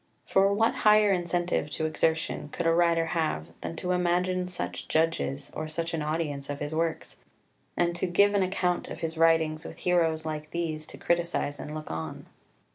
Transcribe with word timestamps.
For 0.27 0.51
what 0.51 0.77
higher 0.81 1.11
incentive 1.13 1.69
to 1.69 1.85
exertion 1.85 2.49
could 2.49 2.65
a 2.65 2.73
writer 2.73 3.05
have 3.13 3.49
than 3.61 3.75
to 3.75 3.91
imagine 3.91 4.47
such 4.47 4.87
judges 4.87 5.51
or 5.53 5.67
such 5.67 5.93
an 5.93 6.01
audience 6.01 6.49
of 6.49 6.57
his 6.59 6.73
works, 6.73 7.17
and 7.77 7.95
to 7.97 8.07
give 8.07 8.33
an 8.33 8.41
account 8.41 8.89
of 8.89 9.01
his 9.01 9.15
writings 9.15 9.63
with 9.63 9.77
heroes 9.77 10.25
like 10.25 10.49
these 10.49 10.87
to 10.87 10.97
criticise 10.97 11.59
and 11.59 11.75
look 11.75 11.91
on? 11.91 12.25